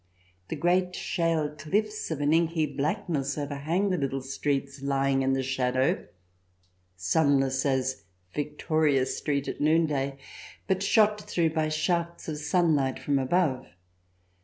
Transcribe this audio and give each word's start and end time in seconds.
The 0.47 0.55
great 0.55 0.95
shale 0.95 1.47
cliffs 1.49 2.09
of 2.09 2.21
an 2.21 2.33
inky 2.33 2.65
blackness 2.65 3.37
overhang 3.37 3.91
the 3.91 3.99
little 3.99 4.23
streets 4.23 4.81
lying 4.81 5.21
in 5.21 5.33
the 5.33 5.43
shadow, 5.43 6.07
sunless 6.95 7.63
as 7.67 8.05
Victoria 8.33 9.05
Street 9.05 9.47
at 9.47 9.61
noon 9.61 9.85
day, 9.85 10.17
but 10.65 10.81
shot 10.81 11.21
through 11.29 11.51
by 11.51 11.69
shafts 11.69 12.27
of 12.27 12.39
sunlight 12.39 12.97
from 12.97 13.19
above. 13.19 13.67